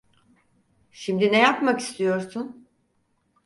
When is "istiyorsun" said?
1.79-2.67